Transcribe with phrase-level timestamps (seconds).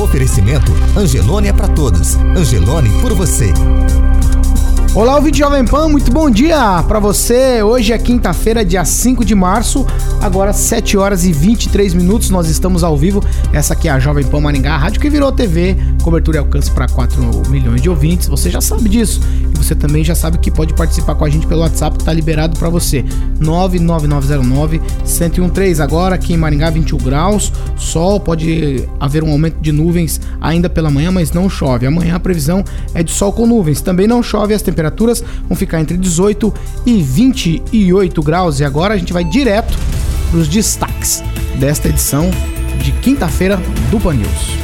[0.00, 2.16] Oferecimento Angelone é para todos.
[2.34, 3.52] Angelone por você.
[4.92, 7.62] Olá, ouvinte Jovem Pan, muito bom dia para você.
[7.62, 9.86] Hoje é quinta-feira, dia 5 de março,
[10.20, 12.28] agora 7 horas e 23 minutos.
[12.28, 13.22] Nós estamos ao vivo.
[13.52, 16.72] Essa aqui é a Jovem Pan Maringá, a rádio que virou TV, cobertura e alcance
[16.72, 18.26] para 4 milhões de ouvintes.
[18.26, 19.20] Você já sabe disso.
[19.54, 22.58] E você também já sabe que pode participar com a gente pelo WhatsApp, tá liberado
[22.58, 23.04] para você.
[23.38, 25.82] 99909 1013.
[25.82, 30.90] Agora aqui em Maringá, 21 graus, sol, pode haver um aumento de nuvens ainda pela
[30.90, 31.86] manhã, mas não chove.
[31.86, 33.80] Amanhã a previsão é de sol com nuvens.
[33.80, 36.52] Também não chove as temperaturas temperaturas vão ficar entre 18
[36.86, 38.60] e 28 graus.
[38.60, 39.78] E agora a gente vai direto
[40.30, 41.22] para os destaques
[41.58, 42.30] desta edição
[42.82, 43.58] de quinta-feira
[43.90, 44.58] do Pan News.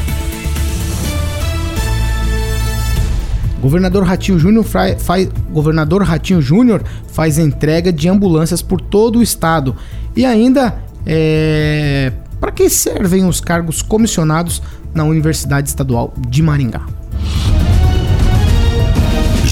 [3.61, 9.75] Governador Ratinho Júnior faz, governador Ratinho Júnior faz entrega de ambulâncias por todo o estado.
[10.15, 14.63] E ainda é, para que servem os cargos comissionados
[14.95, 16.96] na Universidade Estadual de Maringá?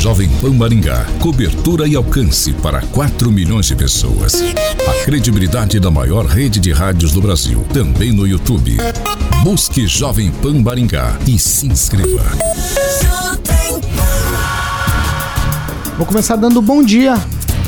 [0.05, 1.07] Jovem Pan Maringá.
[1.19, 4.35] Cobertura e alcance para 4 milhões de pessoas.
[4.87, 7.65] A credibilidade da maior rede de rádios do Brasil.
[7.73, 8.77] Também no YouTube.
[9.43, 12.23] Busque Jovem Pan Maringá e se inscreva.
[15.97, 17.15] Vou começar dando bom dia.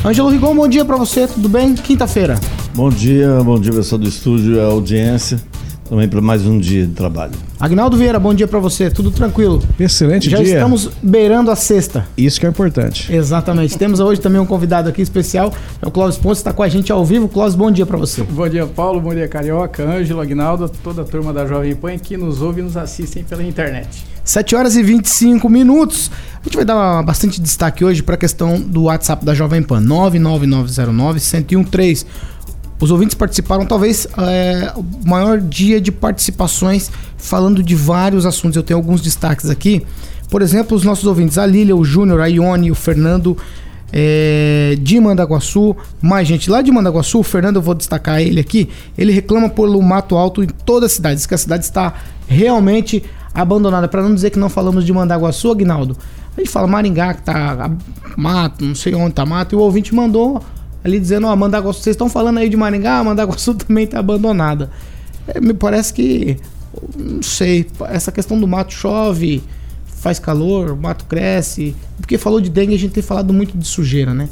[0.05, 1.73] Ângelo Rigon, bom dia para você, tudo bem?
[1.73, 2.39] Quinta-feira.
[2.75, 5.41] Bom dia, bom dia pessoal do estúdio e audiência
[5.87, 7.33] também para mais um dia de trabalho.
[7.59, 9.63] Agnaldo Vieira, bom dia para você, tudo tranquilo?
[9.79, 10.47] Excelente Já dia.
[10.47, 12.05] Já estamos beirando a sexta.
[12.15, 13.13] Isso que é importante.
[13.13, 13.77] Exatamente.
[13.77, 16.91] Temos hoje também um convidado aqui especial, é o Clóvis Pontes, está com a gente
[16.91, 17.27] ao vivo.
[17.27, 18.21] Clóvis, bom dia para você.
[18.23, 22.17] Bom dia, Paulo, bom dia, Carioca, Ângelo, Agnaldo, toda a turma da Jovem Pan que
[22.17, 24.05] nos ouve e nos assistem pela internet.
[24.23, 26.11] 7 horas e 25 minutos.
[26.41, 29.79] A gente vai dar bastante destaque hoje para a questão do WhatsApp da Jovem Pan,
[29.79, 32.05] 99909 1013.
[32.79, 38.55] Os ouvintes participaram, talvez é, o maior dia de participações, falando de vários assuntos.
[38.55, 39.85] Eu tenho alguns destaques aqui.
[40.29, 43.35] Por exemplo, os nossos ouvintes, a Lília, o Júnior, a Ione, o Fernando
[43.91, 45.75] é, de Mandaguaçu.
[46.01, 48.69] Mais gente lá de Mandaguaçu, o Fernando, eu vou destacar ele aqui.
[48.97, 51.15] Ele reclama pelo mato alto em toda a cidade.
[51.15, 51.93] Diz que a cidade está
[52.27, 53.87] realmente abandonada.
[53.87, 55.97] Para não dizer que não falamos de Mandaguaçu, Aguinaldo.
[56.35, 57.71] A gente fala Maringá, que tá
[58.15, 59.55] mato, não sei onde tá mato.
[59.55, 60.43] E o ouvinte mandou
[60.83, 64.69] ali dizendo, ó, oh, Mandaguaçu, vocês estão falando aí de Maringá, Mandaguaçu também está abandonada.
[65.27, 66.37] É, me parece que,
[66.97, 69.43] não sei, essa questão do mato chove,
[69.85, 71.75] faz calor, o mato cresce.
[71.97, 74.29] Porque falou de dengue, a gente tem falado muito de sujeira, né?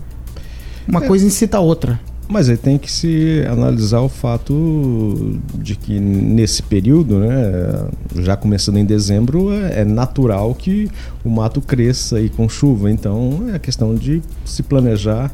[0.88, 2.00] Uma é, coisa incita a outra.
[2.28, 8.77] Mas aí tem que se analisar o fato de que nesse período, né, já começando
[8.77, 10.89] em dezembro, é, é natural que
[11.23, 12.89] o mato cresça aí com chuva.
[12.89, 15.31] Então é questão de se planejar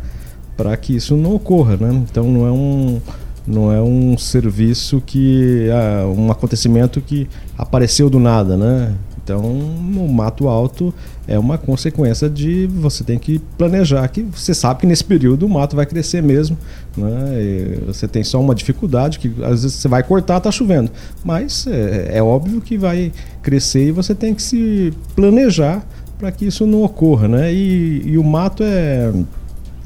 [0.62, 1.90] para que isso não ocorra, né?
[2.10, 3.02] Então não é um
[3.48, 7.28] não é um serviço que ah, um acontecimento que
[7.58, 8.94] apareceu do nada, né?
[9.24, 10.94] Então o mato alto
[11.28, 15.50] é uma consequência de você tem que planejar que você sabe que nesse período o
[15.50, 16.56] mato vai crescer mesmo,
[16.96, 17.42] né?
[17.42, 20.92] E você tem só uma dificuldade que às vezes você vai cortar tá chovendo,
[21.24, 23.12] mas é, é óbvio que vai
[23.42, 25.84] crescer e você tem que se planejar
[26.20, 27.52] para que isso não ocorra, né?
[27.52, 29.12] E, e o mato é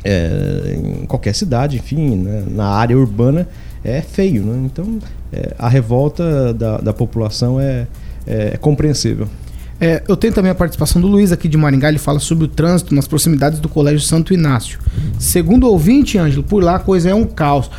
[0.06, 3.48] é, em qualquer cidade, enfim, né, na área urbana,
[3.84, 4.44] é feio.
[4.44, 4.62] Né?
[4.66, 5.00] Então,
[5.34, 7.88] é, a revolta da, da população é,
[8.28, 9.28] é, é compreensível.
[9.82, 12.48] É, eu tenho também a participação do Luiz aqui de Maringá, ele fala sobre o
[12.48, 14.80] trânsito nas proximidades do Colégio Santo Inácio.
[15.20, 17.70] Segundo o ouvinte, Ângelo, por lá a coisa é um caos.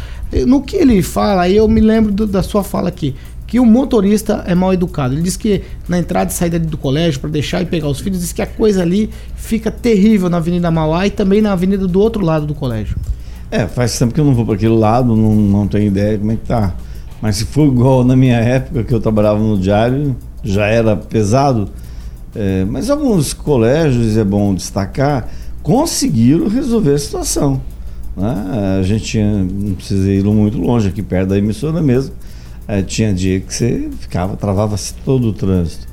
[0.46, 3.14] No que ele fala, aí eu me lembro do, da sua fala aqui
[3.46, 5.14] que o motorista é mal educado.
[5.14, 8.20] Ele diz que na entrada e saída do colégio para deixar e pegar os filhos,
[8.20, 12.00] diz que a coisa ali fica terrível na Avenida Mauá e também na avenida do
[12.00, 12.96] outro lado do colégio.
[13.50, 16.32] É, faz tempo que eu não vou para aquele lado, não, não tenho ideia como
[16.32, 16.74] é que tá.
[17.22, 21.68] Mas se for igual na minha época que eu trabalhava no diário, já era pesado.
[22.34, 25.28] É, mas alguns colégios, é bom destacar,
[25.62, 27.60] conseguiram resolver a situação.
[28.16, 28.78] Né?
[28.80, 32.12] A gente não precisa ir muito longe, aqui perto da emissora mesmo
[32.68, 35.86] é, tinha dia que você ficava, travava-se todo o trânsito.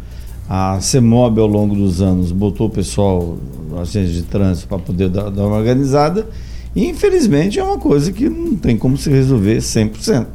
[0.50, 3.38] A CEMOB, ao longo dos anos, botou o pessoal,
[3.80, 6.28] agente de trânsito, para poder dar, dar, uma organizada.
[6.76, 10.28] E, infelizmente, é uma coisa que não tem como se resolver 100%.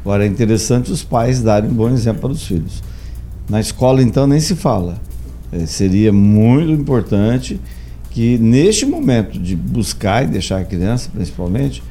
[0.00, 2.82] Agora, é interessante os pais darem um bom exemplo para os filhos.
[3.48, 4.98] Na escola, então, nem se fala.
[5.50, 7.58] É, seria muito importante
[8.10, 11.82] que, neste momento de buscar e deixar a criança, principalmente,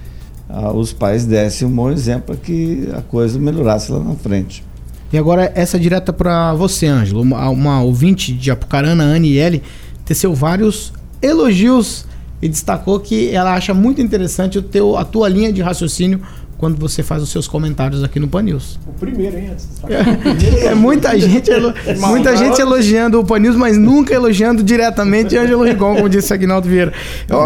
[0.49, 4.63] ah, os pais dessem um bom exemplo para que a coisa melhorasse lá na frente.
[5.11, 7.21] E agora essa é direta para você, Ângelo.
[7.21, 9.63] Uma, uma ouvinte de Apucarana, Aniele,
[10.05, 12.05] teceu vários elogios
[12.41, 16.21] e destacou que ela acha muito interessante o teu, a tua linha de raciocínio
[16.57, 18.79] quando você faz os seus comentários aqui no Pan News.
[18.87, 19.51] O primeiro, hein?
[19.51, 24.63] Antes é, é, muita gente, elo, muita gente elogiando o Pan News, mas nunca elogiando
[24.63, 26.91] diretamente Ângelo Rigon, como disse Agnaldo Vieira.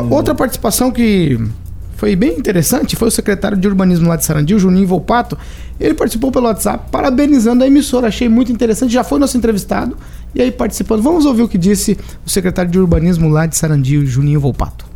[0.09, 1.38] Outra participação que
[2.01, 5.38] foi bem interessante foi o secretário de urbanismo lá de Sarandi, o Juninho Volpato.
[5.80, 8.07] Ele participou pelo WhatsApp parabenizando a emissora.
[8.07, 8.92] Achei muito interessante.
[8.92, 9.95] Já foi nosso entrevistado
[10.33, 11.03] e aí participando.
[11.03, 11.95] Vamos ouvir o que disse
[12.25, 14.91] o secretário de urbanismo lá de Sarandi, o Juninho Volpato.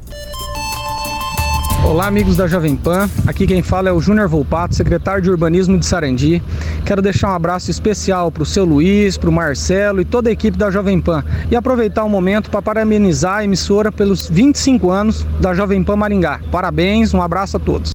[1.86, 3.08] Olá, amigos da Jovem Pan.
[3.28, 6.42] Aqui quem fala é o Júnior Volpato, secretário de Urbanismo de Sarandi.
[6.84, 10.32] Quero deixar um abraço especial para o seu Luiz, para o Marcelo e toda a
[10.32, 15.24] equipe da Jovem Pan e aproveitar o momento para parabenizar a emissora pelos 25 anos
[15.40, 16.42] da Jovem Pan Maringá.
[16.52, 17.92] Parabéns, um abraço a todos.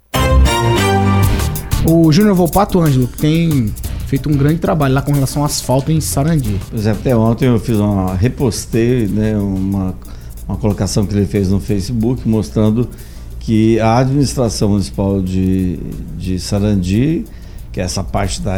[1.84, 3.74] O Júnior Volpato Ângelo tem
[4.06, 6.60] feito um grande trabalho lá com relação ao asfalto em Sarandi.
[6.70, 9.94] Por exemplo, até ontem eu fiz uma repostei, né, uma,
[10.46, 12.88] uma colocação que ele fez no Facebook mostrando
[13.40, 15.78] que a administração municipal de,
[16.16, 17.24] de Sarandi,
[17.72, 18.56] que é essa parte da,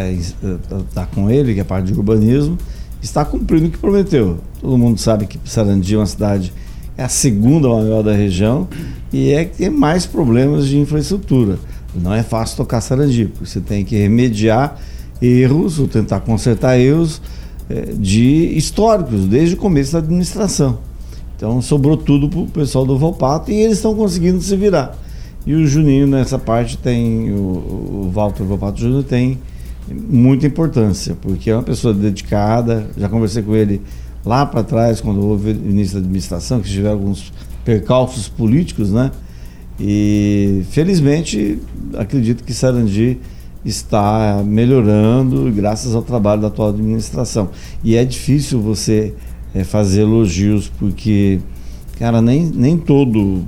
[0.93, 2.59] da, com ele, que é a parte de urbanismo,
[3.01, 4.39] está cumprindo o que prometeu.
[4.61, 6.53] Todo mundo sabe que Sarandi é uma cidade,
[6.97, 8.69] é a segunda maior da região
[9.13, 11.59] e é que tem mais problemas de infraestrutura.
[11.95, 14.79] Não é fácil tocar Sarandi, porque você tem que remediar
[15.21, 17.23] erros ou tentar consertar erros
[17.71, 20.79] é, de históricos, desde o começo da administração.
[21.43, 24.97] Então sobrou tudo para o pessoal do Volpato e eles estão conseguindo se virar.
[25.45, 29.41] E o Juninho nessa parte tem, o, o Walter Volpato Júnior tem
[29.91, 33.83] muita importância, porque é uma pessoa dedicada, já conversei com ele
[34.25, 37.33] lá para trás, quando houve início da administração, que tiveram alguns
[37.65, 39.11] percalços políticos, né?
[39.81, 41.59] E felizmente
[41.99, 43.19] acredito que Sarandi
[43.65, 47.51] está melhorando graças ao trabalho da atual administração.
[47.83, 49.13] E é difícil você
[49.55, 51.41] é, fazer elogios, porque,
[51.99, 53.45] cara, nem, nem todo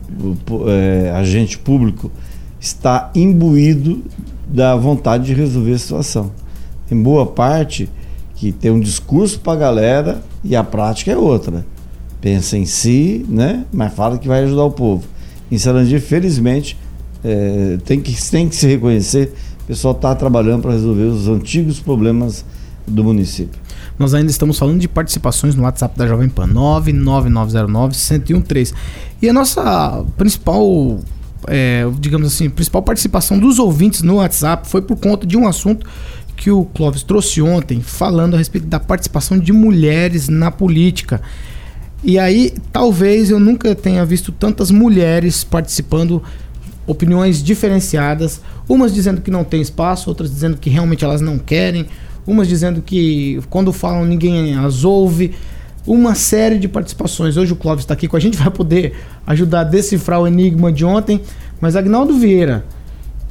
[0.67, 2.11] é, agente público
[2.61, 4.03] está imbuído
[4.47, 6.31] da vontade de resolver a situação.
[6.89, 7.89] Tem boa parte
[8.35, 11.65] que tem um discurso para a galera e a prática é outra.
[12.21, 13.65] Pensa em si, né?
[13.73, 15.05] mas fala que vai ajudar o povo.
[15.51, 16.77] Em Sarandi, felizmente,
[17.23, 21.81] é, tem, que, tem que se reconhecer, o pessoal está trabalhando para resolver os antigos
[21.81, 22.45] problemas
[22.87, 23.64] do município.
[23.99, 28.75] Nós ainda estamos falando de participações no WhatsApp da Jovem Pan, 99909-1013.
[29.23, 30.99] E a nossa principal,
[31.47, 35.87] é, digamos assim, principal participação dos ouvintes no WhatsApp foi por conta de um assunto
[36.37, 41.23] que o Clóvis trouxe ontem, falando a respeito da participação de mulheres na política.
[42.03, 46.23] E aí, talvez eu nunca tenha visto tantas mulheres participando,
[46.87, 51.87] opiniões diferenciadas, umas dizendo que não tem espaço, outras dizendo que realmente elas não querem,
[52.27, 55.33] umas dizendo que quando falam ninguém as ouve.
[55.87, 57.37] Uma série de participações.
[57.37, 58.95] Hoje o Clóvis está aqui com a gente, vai poder
[59.27, 61.21] ajudar a decifrar o enigma de ontem.
[61.61, 62.65] Mas Agnaldo Vieira,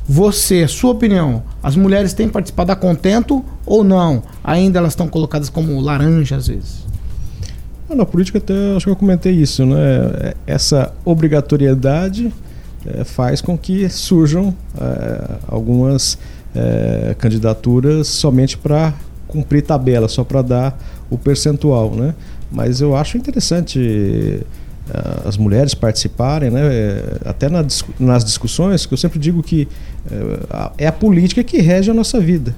[0.08, 4.22] você, sua opinião, as mulheres têm participado a contento ou não?
[4.44, 6.84] Ainda elas estão colocadas como laranja às vezes?
[7.90, 10.34] Na política até acho que eu comentei isso, né?
[10.48, 12.34] Essa obrigatoriedade
[12.86, 16.18] é, faz com que surjam é, algumas
[16.56, 18.94] é, candidaturas somente para
[19.28, 20.80] cumprir tabela, só para dar
[21.10, 22.14] o percentual, né?
[22.52, 23.80] Mas eu acho interessante
[24.90, 26.62] uh, as mulheres participarem, né?
[26.62, 27.66] É, até na,
[28.00, 29.68] nas discussões, que eu sempre digo que
[30.78, 32.54] é a política que rege a nossa vida.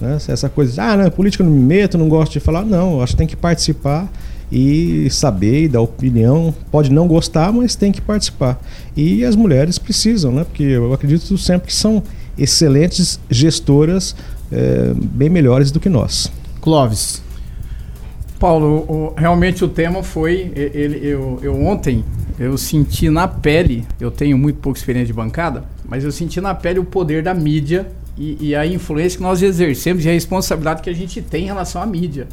[0.00, 0.18] Né?
[0.28, 2.64] Essa coisa, ah, não, política não me meto, não gosto de falar.
[2.64, 4.10] Não, acho que tem que participar
[4.50, 6.54] e saber e dar opinião.
[6.70, 8.60] Pode não gostar, mas tem que participar.
[8.96, 10.44] E as mulheres precisam, né?
[10.44, 12.02] Porque eu acredito sempre que são
[12.38, 14.14] excelentes gestoras,
[14.50, 16.30] é, bem melhores do que nós.
[16.60, 17.22] Clóvis.
[18.38, 20.52] Paulo, o, realmente o tema foi.
[20.54, 22.04] Ele, eu, eu ontem
[22.38, 26.54] eu senti na pele, eu tenho muito pouca experiência de bancada, mas eu senti na
[26.54, 30.80] pele o poder da mídia e, e a influência que nós exercemos e a responsabilidade
[30.80, 32.28] que a gente tem em relação à mídia.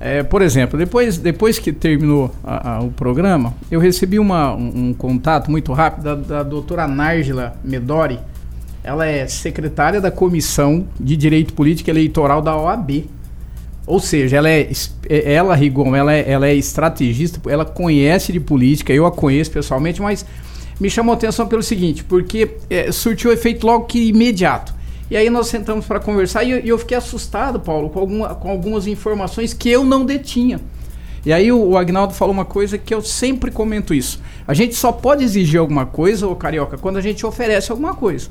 [0.00, 4.88] É, por exemplo, depois, depois que terminou a, a, o programa, eu recebi uma, um,
[4.88, 8.18] um, contato muito rápido da, da doutora Nárgila Medori,
[8.82, 13.04] ela é secretária da Comissão de Direito Político Eleitoral da OAB.
[13.86, 14.70] Ou seja, ela é,
[15.08, 19.50] é ela Rigon, ela é, ela é estrategista, ela conhece de política, eu a conheço
[19.50, 20.24] pessoalmente, mas
[20.78, 24.74] me chamou a atenção pelo seguinte, porque é, surtiu efeito logo que imediato.
[25.10, 28.48] E aí nós sentamos para conversar e eu, eu fiquei assustado, Paulo, com, alguma, com
[28.48, 30.60] algumas informações que eu não detinha.
[31.26, 34.20] E aí o, o Agnaldo falou uma coisa que eu sempre comento isso.
[34.46, 38.30] A gente só pode exigir alguma coisa, ô Carioca, quando a gente oferece alguma coisa.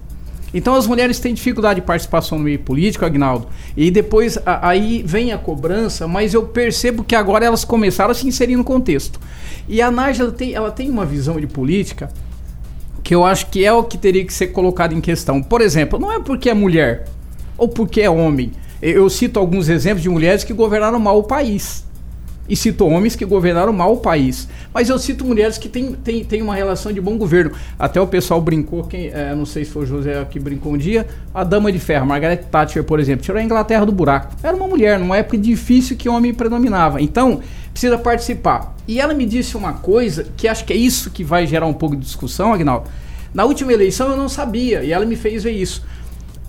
[0.53, 3.47] Então as mulheres têm dificuldade de participação no meio político, Agnaldo.
[3.75, 8.13] E depois a, aí vem a cobrança, mas eu percebo que agora elas começaram a
[8.13, 9.19] se inserir no contexto.
[9.67, 12.09] E a Nájila tem, ela tem uma visão de política
[13.03, 15.41] que eu acho que é o que teria que ser colocado em questão.
[15.41, 17.07] Por exemplo, não é porque é mulher
[17.57, 18.51] ou porque é homem.
[18.81, 21.88] Eu cito alguns exemplos de mulheres que governaram mal o país
[22.49, 24.47] e cito homens que governaram mal o país.
[24.73, 27.51] Mas eu cito mulheres que têm, têm, têm uma relação de bom governo.
[27.77, 30.77] Até o pessoal brincou, quem, é, não sei se foi o José que brincou um
[30.77, 34.35] dia, a Dama de Ferro, Margaret Thatcher, por exemplo, tirou a Inglaterra do buraco.
[34.41, 36.99] Era uma mulher, numa época difícil que homem predominava.
[36.99, 37.39] Então,
[37.71, 38.75] precisa participar.
[38.87, 41.73] E ela me disse uma coisa que acho que é isso que vai gerar um
[41.73, 42.89] pouco de discussão, Agnaldo.
[43.31, 45.85] Na última eleição eu não sabia, e ela me fez ver isso.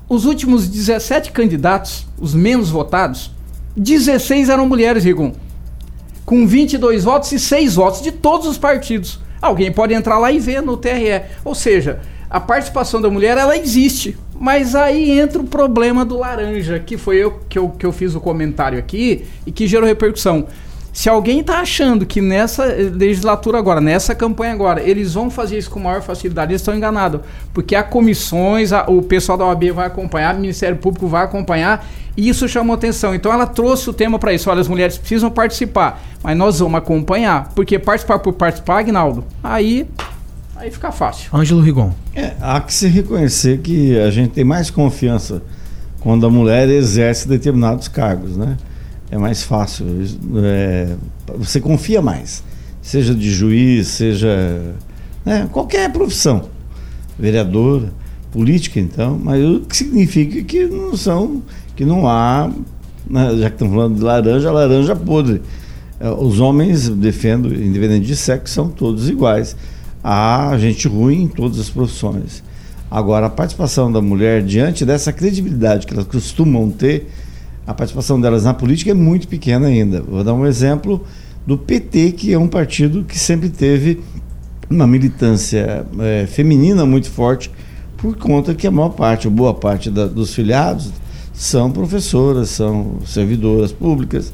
[0.08, 3.30] Os últimos 17 candidatos, os menos votados,
[3.76, 5.34] 16 eram mulheres, Rigon
[6.30, 9.18] com 22 votos e 6 votos de todos os partidos.
[9.42, 11.22] Alguém pode entrar lá e ver no TRE.
[11.44, 11.98] Ou seja,
[12.30, 14.16] a participação da mulher ela existe.
[14.38, 18.14] Mas aí entra o problema do laranja, que foi eu que, eu que eu fiz
[18.14, 20.46] o comentário aqui e que gerou repercussão.
[20.92, 25.70] Se alguém está achando que nessa legislatura agora, nessa campanha agora, eles vão fazer isso
[25.70, 27.20] com maior facilidade, eles estão enganados.
[27.54, 31.86] Porque há comissões, a, o pessoal da OAB vai acompanhar, o Ministério Público vai acompanhar,
[32.16, 33.14] e isso chamou atenção.
[33.14, 34.50] Então ela trouxe o tema para isso.
[34.50, 37.52] Olha, as mulheres precisam participar, mas nós vamos acompanhar.
[37.54, 39.88] Porque participar por participar, Agnaldo, aí,
[40.56, 41.30] aí fica fácil.
[41.32, 41.92] Ângelo Rigon.
[42.14, 45.40] É, há que se reconhecer que a gente tem mais confiança
[46.00, 48.56] quando a mulher exerce determinados cargos, né?
[49.10, 49.86] É mais fácil.
[50.42, 50.94] É,
[51.36, 52.42] você confia mais,
[52.80, 54.74] seja de juiz, seja
[55.24, 56.48] né, qualquer profissão,
[57.18, 57.92] vereadora,
[58.30, 61.42] política então, mas o que significa que não são,
[61.74, 62.50] que não há,
[63.08, 65.42] né, já que estamos falando de laranja, laranja podre.
[65.98, 69.54] É, os homens, defendo, independente de sexo, são todos iguais.
[70.02, 72.42] Há gente ruim em todas as profissões.
[72.90, 77.08] Agora, a participação da mulher diante dessa credibilidade que elas costumam ter,
[77.70, 80.02] a participação delas na política é muito pequena ainda.
[80.02, 81.04] Vou dar um exemplo
[81.46, 84.00] do PT, que é um partido que sempre teve
[84.68, 87.48] uma militância é, feminina muito forte,
[87.96, 90.90] por conta que a maior parte, ou boa parte da, dos filiados
[91.32, 94.32] são professoras, são servidoras públicas,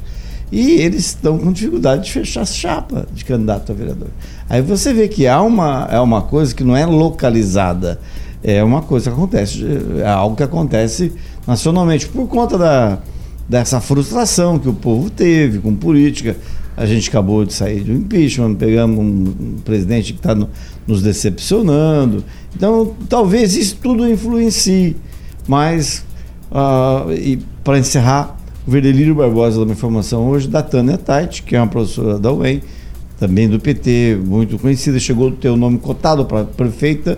[0.51, 4.09] e eles estão com dificuldade de fechar chapa de candidato a vereador.
[4.49, 7.99] Aí você vê que há uma, é uma coisa que não é localizada,
[8.43, 9.63] é uma coisa que acontece,
[9.99, 11.13] é algo que acontece
[11.45, 12.99] nacionalmente, por conta da,
[13.47, 16.35] dessa frustração que o povo teve com política.
[16.75, 20.49] A gente acabou de sair do impeachment, pegamos um, presidente que está no,
[20.85, 22.23] nos decepcionando.
[22.55, 24.95] Então, talvez isso tudo influencie.
[25.47, 26.03] Mas,
[26.51, 28.37] uh, e para encerrar,
[28.67, 32.31] o Verdelírio Barbosa dá uma informação hoje da Tânia Tait, que é uma professora da
[32.31, 32.61] UEM,
[33.17, 37.17] também do PT, muito conhecida, chegou a ter o nome cotado para prefeita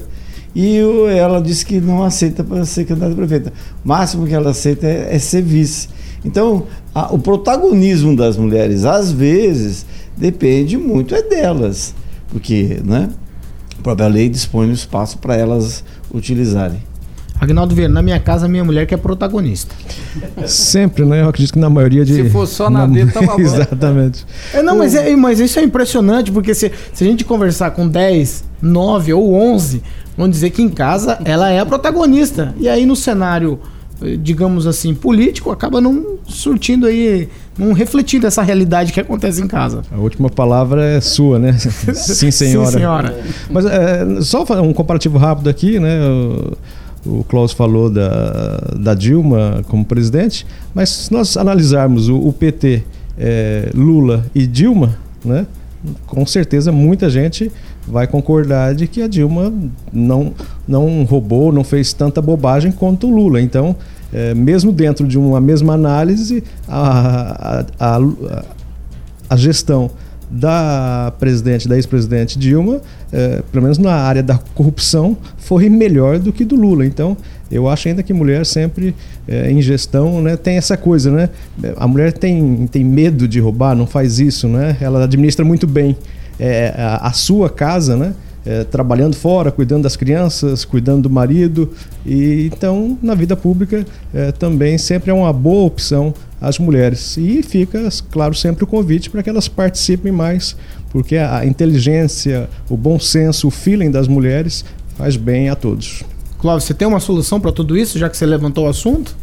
[0.55, 0.77] e
[1.15, 3.53] ela disse que não aceita para ser candidata a prefeita.
[3.83, 5.89] O máximo que ela aceita é, é ser vice.
[6.23, 9.85] Então, a, o protagonismo das mulheres, às vezes,
[10.17, 11.95] depende muito é delas,
[12.29, 13.09] porque né,
[13.77, 15.83] a própria lei dispõe o espaço para elas
[16.13, 16.89] utilizarem.
[17.39, 19.73] Agnaldo Vieira, na minha casa, minha mulher que é protagonista.
[20.45, 21.21] Sempre, né?
[21.21, 22.13] Eu acredito que na maioria de.
[22.13, 22.93] Se for só na, na...
[22.93, 23.39] dele, tava bom.
[23.39, 24.25] Exatamente.
[24.53, 27.87] É, não, mas, é, mas isso é impressionante, porque se, se a gente conversar com
[27.87, 29.81] 10, 9 ou 11,
[30.17, 32.53] vão dizer que em casa ela é a protagonista.
[32.59, 33.57] E aí no cenário
[34.19, 37.27] digamos assim, político, acaba não surtindo aí,
[37.57, 39.81] não refletindo essa realidade que acontece em casa.
[39.91, 41.53] A última palavra é sua, né?
[41.93, 42.71] Sim, senhora.
[42.71, 43.19] Sim, senhora.
[43.49, 45.99] Mas é, só um comparativo rápido aqui, né?
[47.05, 52.33] O, o Klaus falou da, da Dilma como presidente, mas se nós analisarmos o, o
[52.33, 52.83] PT,
[53.17, 55.45] é, Lula e Dilma, né?
[56.07, 57.51] Com certeza muita gente
[57.87, 59.53] vai concordar de que a Dilma
[59.93, 60.33] não,
[60.67, 63.41] não roubou, não fez tanta bobagem quanto o Lula.
[63.41, 63.75] Então,
[64.13, 68.45] é, mesmo dentro de uma mesma análise, a, a, a,
[69.29, 69.89] a gestão
[70.29, 72.81] da presidente, da ex-presidente Dilma,
[73.11, 76.85] é, pelo menos na área da corrupção, foi melhor do que do Lula.
[76.85, 77.17] Então,
[77.51, 78.95] eu acho ainda que mulher sempre
[79.27, 81.29] é, em gestão né, tem essa coisa, né?
[81.77, 84.77] A mulher tem, tem medo de roubar, não faz isso, né?
[84.79, 85.97] Ela administra muito bem
[86.39, 88.13] é, a, a, sua casa, né?
[88.71, 91.71] Trabalhando fora, cuidando das crianças, cuidando do marido.
[92.03, 93.85] E então, na vida pública,
[94.39, 97.17] também sempre é uma boa opção as mulheres.
[97.17, 100.55] E fica, claro, sempre o convite para que elas participem mais,
[100.91, 104.63] porque a inteligência, o bom senso, o feeling das mulheres
[104.97, 106.03] faz bem a todos.
[106.39, 109.15] Clóvis, você tem uma solução para tudo isso, já que você levantou o assunto?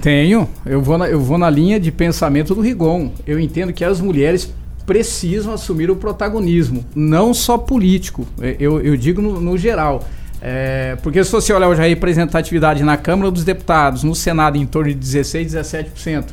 [0.00, 0.48] Tenho.
[0.66, 3.12] Eu vou, na, eu vou na linha de pensamento do Rigon.
[3.26, 4.52] Eu entendo que as mulheres
[4.84, 8.26] precisam assumir o protagonismo, não só político.
[8.40, 10.04] É, eu, eu digo no, no geral.
[10.44, 14.66] É, porque se você olhar hoje a representatividade na Câmara dos Deputados, no Senado, em
[14.66, 16.24] torno de 16, 17%.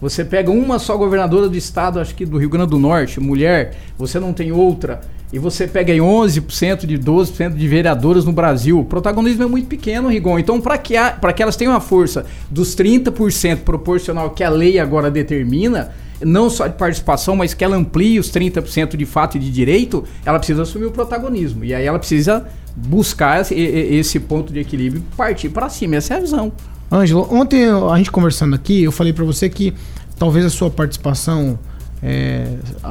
[0.00, 3.76] Você pega uma só governadora do estado, acho que do Rio Grande do Norte, mulher,
[3.98, 5.00] você não tem outra.
[5.30, 8.78] E você pega aí 11% de 12% de vereadoras no Brasil.
[8.78, 10.38] O protagonismo é muito pequeno, Rigon.
[10.38, 10.94] Então, para que,
[11.36, 15.90] que elas tenham a força dos 30% proporcional que a lei agora determina,
[16.24, 20.04] não só de participação, mas que ela amplie os 30% de fato e de direito,
[20.24, 21.64] ela precisa assumir o protagonismo.
[21.64, 22.46] E aí ela precisa
[22.76, 25.96] buscar esse, ponto de equilíbrio e partir para cima.
[25.96, 26.52] Essa é a visão.
[26.90, 29.74] Ângelo, ontem a gente conversando aqui, eu falei para você que
[30.18, 31.58] talvez a sua participação
[32.02, 32.46] é,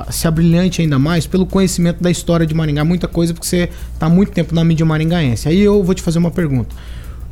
[0.09, 4.09] se abrilhante ainda mais pelo conhecimento da história de Maringá, muita coisa, porque você está
[4.09, 5.47] muito tempo na mídia maringaense.
[5.47, 6.75] Aí eu vou te fazer uma pergunta.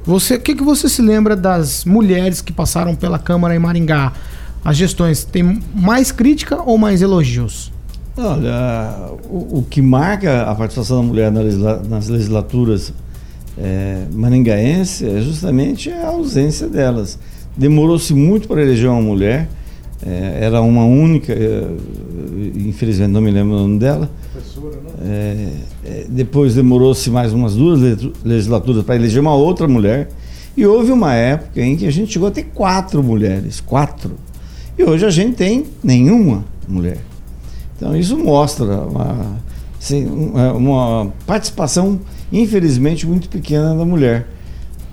[0.06, 4.14] Você, o que, que você se lembra das mulheres que passaram pela Câmara em Maringá?
[4.65, 7.72] As gestões têm mais crítica ou mais elogios?
[8.17, 12.91] Olha, o, o que marca a participação da mulher nas legislaturas
[13.55, 17.19] é, maringaense é justamente a ausência delas.
[17.55, 19.48] Demorou-se muito para eleger uma mulher,
[20.03, 21.67] é, era uma única, é,
[22.55, 24.10] infelizmente não me lembro o nome dela.
[24.31, 24.89] Professora, né?
[25.05, 25.50] É,
[25.86, 27.79] é, depois demorou-se mais umas duas
[28.24, 30.10] legislaturas para eleger uma outra mulher.
[30.57, 34.15] E houve uma época em que a gente chegou a ter quatro mulheres, quatro.
[34.77, 36.98] E hoje a gente tem nenhuma mulher.
[37.75, 39.38] Então isso mostra uma,
[39.79, 42.00] assim, uma participação
[42.32, 44.27] infelizmente, muito pequena da mulher.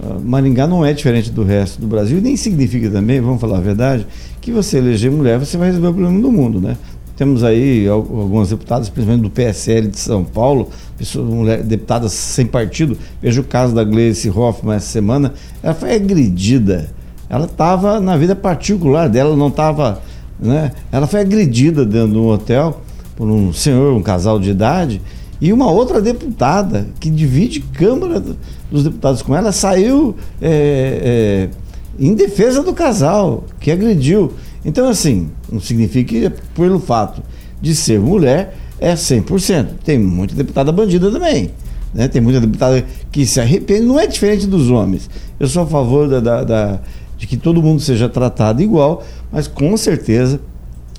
[0.00, 3.60] Uh, Maringá não é diferente do resto do Brasil nem significa também, vamos falar a
[3.60, 4.06] verdade,
[4.40, 6.76] que você eleger mulher, você vai resolver o problema do mundo, né?
[7.14, 12.96] Temos aí algumas deputadas, principalmente do PSL de São Paulo, pessoas, mulher, deputadas sem partido.
[13.20, 15.34] Veja o caso da Gleice Hoffmann essa semana.
[15.62, 16.90] Ela foi agredida.
[17.32, 20.02] Ela estava na vida particular dela, não estava.
[20.38, 20.70] Né?
[20.92, 22.82] Ela foi agredida dentro de um hotel
[23.16, 25.00] por um senhor, um casal de idade,
[25.40, 28.22] e uma outra deputada que divide Câmara
[28.70, 34.34] dos Deputados com ela saiu é, é, em defesa do casal que agrediu.
[34.62, 37.22] Então, assim, não significa que pelo fato
[37.62, 39.68] de ser mulher é 100%.
[39.82, 41.50] Tem muita deputada bandida também.
[41.94, 42.08] Né?
[42.08, 45.08] Tem muita deputada que se arrepende, não é diferente dos homens.
[45.40, 46.80] Eu sou a favor da, da, da
[47.22, 50.40] de que todo mundo seja tratado igual, mas com certeza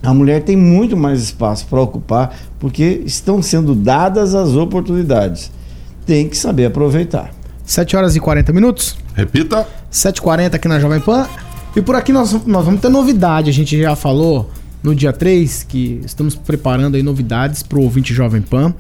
[0.02, 5.52] a mulher tem muito mais espaço para ocupar porque estão sendo dadas as oportunidades.
[6.06, 7.34] Tem que saber aproveitar.
[7.66, 8.96] 7 horas e 40 minutos.
[9.14, 9.68] Repita.
[9.92, 11.28] 7h40 aqui na Jovem Pan.
[11.76, 13.50] E por aqui nós, nós vamos ter novidade.
[13.50, 14.50] A gente já falou
[14.82, 18.74] no dia 3 que estamos preparando aí novidades para o ouvinte Jovem Pan.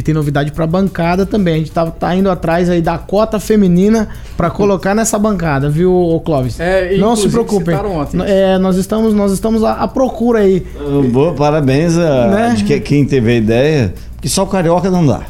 [0.00, 1.56] E tem novidade para a bancada também.
[1.56, 6.22] A gente tá, tá indo atrás aí da cota feminina para colocar nessa bancada, viu,
[6.24, 6.58] Clóvis?
[6.58, 7.74] É, Não se preocupem.
[8.26, 10.66] É, nós estamos, nós estamos à, à procura aí.
[11.12, 12.54] Boa, parabéns a né?
[12.56, 15.20] de que, quem teve a ideia, porque só o carioca não dá.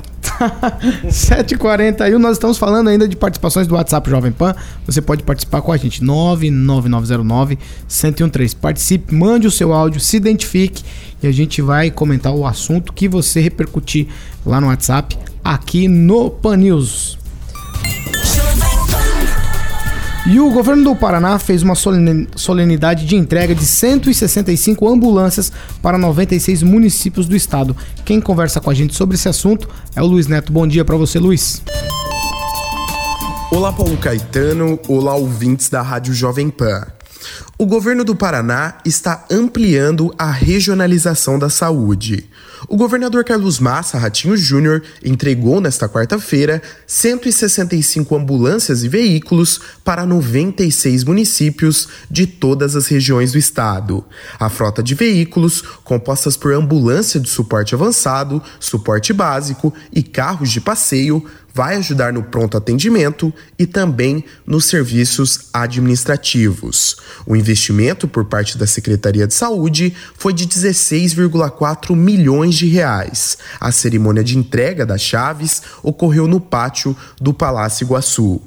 [1.07, 4.55] 7h41, nós estamos falando ainda de participações do WhatsApp Jovem Pan.
[4.87, 8.57] Você pode participar com a gente, 99909-1013.
[8.57, 10.83] Participe, mande o seu áudio, se identifique
[11.23, 14.07] e a gente vai comentar o assunto que você repercutir
[14.45, 17.20] lá no WhatsApp, aqui no Pan News.
[20.27, 26.63] E o governo do Paraná fez uma solenidade de entrega de 165 ambulâncias para 96
[26.63, 27.75] municípios do estado.
[28.05, 30.53] Quem conversa com a gente sobre esse assunto é o Luiz Neto.
[30.53, 31.63] Bom dia para você, Luiz.
[33.51, 34.79] Olá, Paulo Caetano.
[34.87, 36.87] Olá, ouvintes da Rádio Jovem Pan.
[37.59, 42.29] O governo do Paraná está ampliando a regionalização da saúde.
[42.69, 51.05] O governador Carlos Massa Ratinho Júnior entregou nesta quarta-feira 165 ambulâncias e veículos para 96
[51.05, 54.05] municípios de todas as regiões do estado.
[54.39, 60.61] A frota de veículos, compostas por ambulância de suporte avançado, suporte básico e carros de
[60.61, 66.97] passeio, vai ajudar no pronto atendimento e também nos serviços administrativos.
[67.27, 73.39] O investimento por parte da Secretaria de Saúde foi de 16,4 milhões de reais.
[73.61, 78.41] A cerimônia de entrega das chaves ocorreu no pátio do Palácio Iguaçu.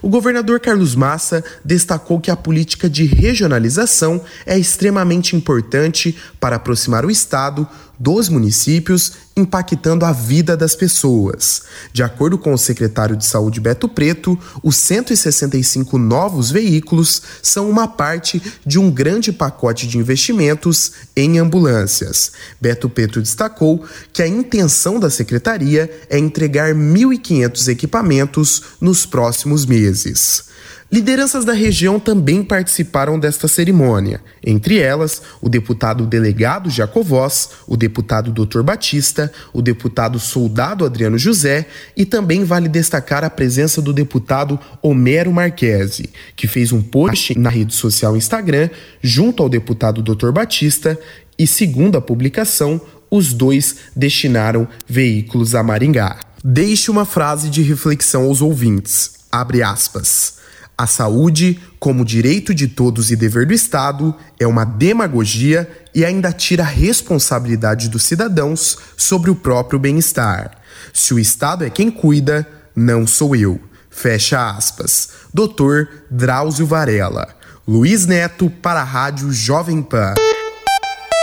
[0.00, 7.04] O governador Carlos Massa destacou que a política de regionalização é extremamente importante para aproximar
[7.04, 11.62] o Estado dos municípios, impactando a vida das pessoas.
[11.92, 17.86] De acordo com o secretário de Saúde Beto Preto, os 165 novos veículos são uma
[17.86, 22.32] parte de um grande pacote de investimentos em ambulâncias.
[22.60, 30.55] Beto Preto destacou que a intenção da secretaria é entregar 1.500 equipamentos nos próximos meses.
[30.90, 38.30] Lideranças da região também participaram desta cerimônia, entre elas o deputado delegado Jacovós, o deputado
[38.30, 38.62] Dr.
[38.62, 45.32] Batista, o deputado soldado Adriano José e também vale destacar a presença do deputado Homero
[45.32, 48.70] Marquesi, que fez um post na rede social Instagram
[49.02, 50.30] junto ao deputado Dr.
[50.30, 50.96] Batista
[51.36, 56.20] e, segundo a publicação, os dois destinaram veículos a Maringá.
[56.44, 59.16] Deixe uma frase de reflexão aos ouvintes.
[59.32, 60.35] Abre aspas.
[60.78, 66.32] A saúde, como direito de todos e dever do Estado, é uma demagogia e ainda
[66.32, 70.50] tira a responsabilidade dos cidadãos sobre o próprio bem-estar.
[70.92, 73.58] Se o Estado é quem cuida, não sou eu.
[73.88, 75.08] Fecha aspas.
[75.32, 77.26] Doutor Drauzio Varela.
[77.66, 80.12] Luiz Neto para a Rádio Jovem Pan.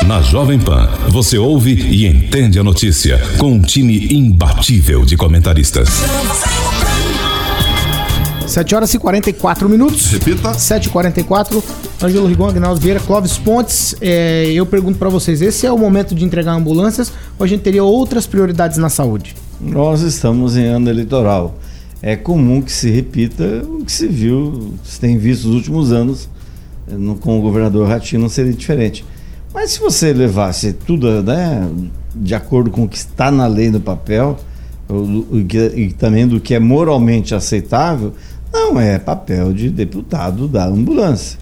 [0.07, 5.89] Na Jovem Pan, você ouve e entende a notícia com um time imbatível de comentaristas.
[8.53, 10.11] 7 horas e 44 minutos.
[10.11, 10.53] Repita.
[10.53, 11.63] 7 e 44
[12.03, 13.95] Ângelo Rigon, Agnaldo Vieira, Clóvis Pontes.
[13.99, 17.61] É, eu pergunto para vocês: esse é o momento de entregar ambulâncias ou a gente
[17.61, 19.35] teria outras prioridades na saúde?
[19.59, 21.57] Nós estamos em ano eleitoral.
[21.99, 26.29] É comum que se repita o que se viu, se tem visto nos últimos anos
[26.87, 29.03] no, com o governador Ratinho, não seria diferente.
[29.51, 31.67] Mas se você levasse tudo né,
[32.13, 34.37] de acordo com o que está na lei no papel,
[35.73, 38.13] e também do que é moralmente aceitável,
[38.53, 41.39] não é papel de deputado da ambulância.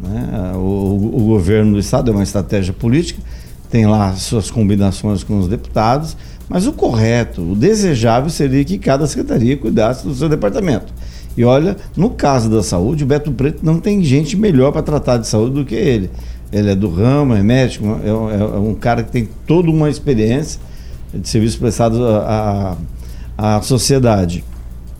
[0.00, 0.52] Né?
[0.54, 3.22] O, o, governo do estado é uma estratégia política,
[3.70, 6.16] tem lá suas combinações com os deputados,
[6.48, 10.92] mas o correto, o desejável seria que cada secretaria cuidasse do seu departamento.
[11.34, 15.16] E olha, no caso da saúde, o Beto Preto não tem gente melhor para tratar
[15.16, 16.10] de saúde do que ele.
[16.52, 19.88] Ele é do ramo, é médico, é, é, é um cara que tem toda uma
[19.88, 20.60] experiência
[21.14, 22.76] de serviço prestado à,
[23.38, 24.44] à sociedade.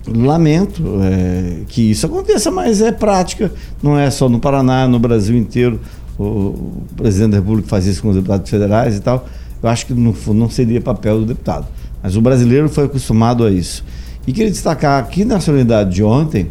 [0.07, 5.37] Lamento é, que isso aconteça, mas é prática, não é só no Paraná, no Brasil
[5.37, 5.81] inteiro.
[6.19, 9.27] O, o presidente da República faz isso com os deputados federais e tal.
[9.63, 11.67] Eu acho que no, não seria papel do deputado.
[12.03, 13.85] Mas o brasileiro foi acostumado a isso.
[14.27, 16.49] E queria destacar aqui na solenidade de ontem,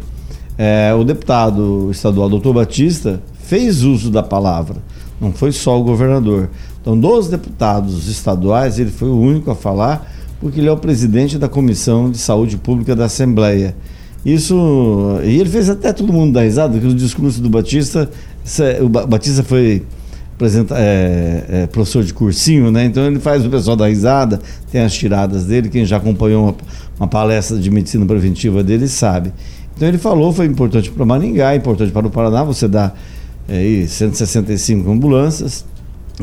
[0.56, 4.76] é, o deputado estadual doutor Batista fez uso da palavra,
[5.20, 6.48] não foi só o governador.
[6.80, 10.11] Então, dos deputados estaduais, ele foi o único a falar
[10.42, 13.76] porque ele é o presidente da Comissão de Saúde Pública da Assembleia.
[14.26, 14.56] Isso.
[15.22, 18.10] E ele fez até todo mundo dar risada, porque o discurso do Batista.
[18.80, 19.84] O Batista foi
[20.72, 22.84] é, é, professor de cursinho, né?
[22.84, 24.40] Então ele faz o pessoal dar risada,
[24.72, 25.68] tem as tiradas dele.
[25.68, 26.54] Quem já acompanhou uma,
[26.98, 29.32] uma palestra de medicina preventiva dele sabe.
[29.76, 32.92] Então ele falou, foi importante para Maringá, importante para o Paraná, você dá
[33.48, 35.64] é, 165 ambulâncias,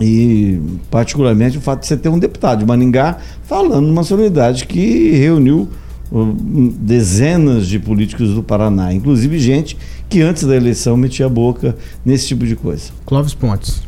[0.01, 5.11] e, particularmente, o fato de você ter um deputado de Maningá falando numa solenidade que
[5.11, 5.67] reuniu
[6.11, 6.35] uh,
[6.79, 9.77] dezenas de políticos do Paraná, inclusive gente
[10.09, 12.91] que antes da eleição metia a boca nesse tipo de coisa.
[13.05, 13.81] Clóvis Pontes.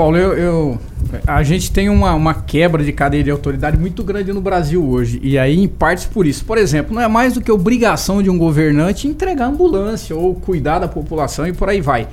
[0.00, 0.78] Paulo, eu, eu,
[1.26, 5.20] a gente tem uma, uma quebra de cadeia de autoridade muito grande no Brasil hoje.
[5.22, 6.44] E aí, em partes por isso.
[6.44, 10.78] Por exemplo, não é mais do que obrigação de um governante entregar ambulância ou cuidar
[10.78, 12.08] da população e por aí vai.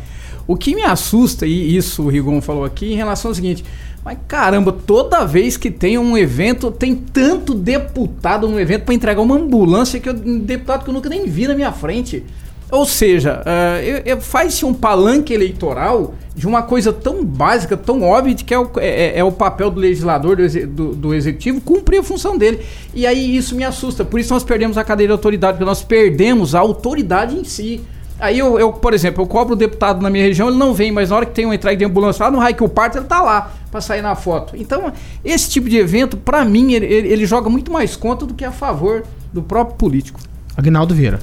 [0.48, 3.66] O que me assusta, e isso o Rigon falou aqui, em relação ao seguinte:
[4.04, 9.22] mas caramba, toda vez que tem um evento, tem tanto deputado no evento para entregar
[9.22, 12.24] uma ambulância que eu, um deputado que eu nunca nem vi na minha frente.
[12.70, 18.54] Ou seja, uh, faz-se um palanque eleitoral de uma coisa tão básica, tão óbvia, que
[18.54, 22.04] é o, é, é, é o papel do legislador, do, do, do, executivo, cumprir a
[22.04, 22.60] função dele.
[22.94, 24.04] E aí isso me assusta.
[24.04, 27.82] Por isso nós perdemos a cadeira de autoridade, porque nós perdemos a autoridade em si.
[28.19, 30.91] Aí eu, eu, por exemplo, eu cobro o deputado na minha região, ele não vem,
[30.91, 32.97] mas na hora que tem uma entrega de ambulância lá no raio que o parto,
[32.97, 34.56] ele tá lá para sair na foto.
[34.58, 34.91] Então,
[35.23, 38.43] esse tipo de evento, para mim, ele, ele, ele, joga muito mais conta do que
[38.43, 40.19] a favor do próprio político.
[40.56, 41.19] Agnaldo Vieira.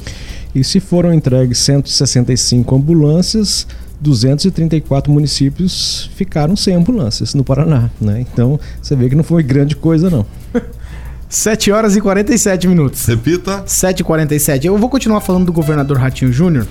[0.54, 3.66] E se foram entregues 165 ambulâncias,
[4.00, 8.20] 234 municípios ficaram sem ambulâncias no Paraná, né?
[8.20, 10.24] Então, você vê que não foi grande coisa não.
[11.28, 13.04] 7 horas e 47 minutos.
[13.06, 13.62] Repita.
[13.66, 14.66] 7 e 47.
[14.66, 16.66] Eu vou continuar falando do governador Ratinho Júnior,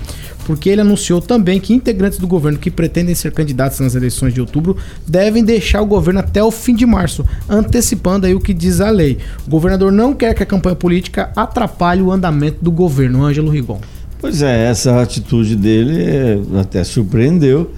[0.46, 4.40] porque ele anunciou também que integrantes do governo que pretendem ser candidatos nas eleições de
[4.40, 8.80] outubro devem deixar o governo até o fim de março, antecipando aí o que diz
[8.80, 9.18] a lei.
[9.46, 13.24] O governador não quer que a campanha política atrapalhe o andamento do governo.
[13.24, 13.80] Ângelo Rigon.
[14.18, 17.70] Pois é, essa atitude dele até surpreendeu,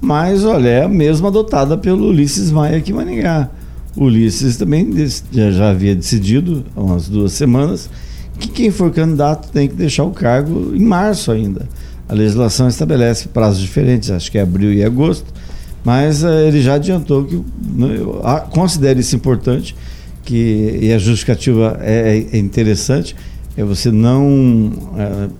[0.00, 3.50] mas olha, é a mesma adotada pelo Ulisses Maia aqui em Maningá
[3.96, 4.90] Ulisses também
[5.32, 7.88] já, havia decidido há umas duas semanas
[8.38, 11.68] que quem for candidato tem que deixar o cargo em março ainda.
[12.08, 15.32] A legislação estabelece prazos diferentes, acho que é abril e agosto,
[15.84, 17.44] mas uh, ele já adiantou que uh,
[18.50, 19.74] considere isso importante,
[20.24, 23.14] que e a justificativa é, é interessante,
[23.56, 25.30] é você não uh,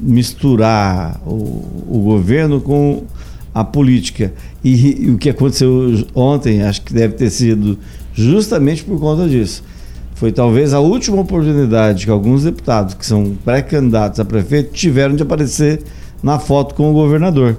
[0.00, 3.02] misturar o, o, governo com
[3.60, 4.32] a política.
[4.62, 7.78] E, e o que aconteceu ontem, acho que deve ter sido
[8.14, 9.62] justamente por conta disso
[10.14, 15.22] foi talvez a última oportunidade que alguns deputados que são pré-candidatos a prefeito tiveram de
[15.22, 15.80] aparecer
[16.20, 17.56] na foto com o governador.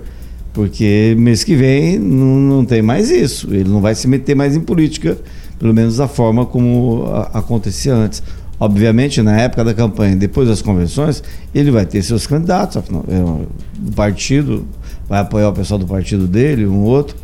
[0.51, 3.47] Porque mês que vem não, não tem mais isso.
[3.49, 5.17] Ele não vai se meter mais em política,
[5.57, 8.21] pelo menos da forma como a, acontecia antes.
[8.59, 11.23] Obviamente, na época da campanha, depois das convenções,
[11.55, 14.67] ele vai ter seus candidatos, afinal, é, partido,
[15.10, 17.15] vai apoiar o pessoal do partido dele, um outro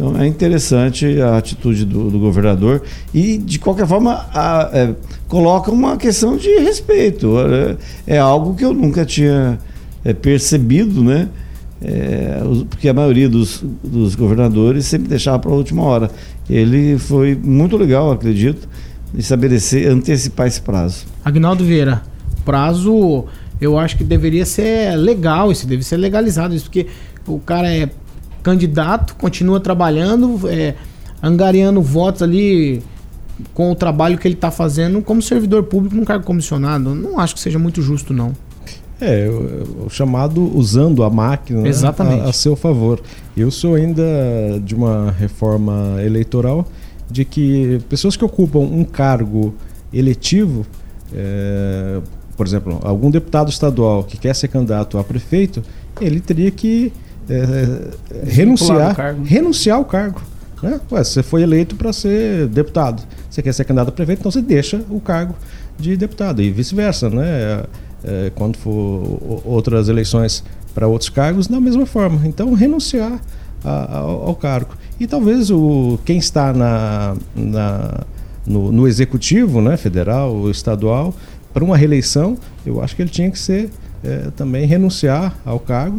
[0.00, 4.94] então é interessante a atitude do, do governador e, de qualquer forma, a, é,
[5.28, 7.34] coloca uma questão de respeito.
[8.06, 9.58] É, é algo que eu nunca tinha
[10.02, 11.28] é, percebido, né?
[11.82, 16.10] É, porque a maioria dos, dos governadores sempre deixava para a última hora.
[16.48, 18.66] Ele foi muito legal, acredito,
[19.14, 21.04] estabelecer, antecipar esse prazo.
[21.22, 22.02] Agnaldo Vieira,
[22.42, 23.26] prazo
[23.60, 26.86] eu acho que deveria ser legal, isso deve ser legalizado, isso porque
[27.26, 27.90] o cara é
[28.42, 30.74] candidato, continua trabalhando, é,
[31.22, 32.82] angariando votos ali
[33.54, 36.94] com o trabalho que ele está fazendo como servidor público no cargo comissionado.
[36.94, 38.32] Não acho que seja muito justo, não.
[39.00, 43.00] É, o, o chamado usando a máquina né, a, a, seu favor.
[43.34, 44.04] Eu sou ainda
[44.62, 46.66] de uma reforma eleitoral
[47.10, 49.54] de que pessoas que ocupam um cargo
[49.92, 50.66] eletivo,
[51.14, 52.00] é,
[52.36, 55.62] por exemplo, algum deputado estadual que quer ser candidato a prefeito,
[55.98, 56.92] ele teria que
[57.30, 60.20] é, é, renunciar, renunciar ao cargo.
[60.60, 60.80] Né?
[60.90, 63.02] Ué, você foi eleito para ser deputado.
[63.30, 65.34] Você quer ser candidato a prefeito, então você deixa o cargo
[65.78, 67.62] de deputado e vice-versa, né?
[68.02, 70.42] É, quando for outras eleições
[70.74, 72.26] para outros cargos, da mesma forma.
[72.26, 73.20] Então, renunciar
[73.64, 74.74] a, ao, ao, cargo.
[74.98, 78.00] E talvez o, quem está na, na
[78.46, 81.14] no, no, executivo, né, federal ou estadual,
[81.52, 83.70] para uma reeleição, eu acho que ele tinha que ser
[84.02, 85.98] é, também renunciar ao cargo,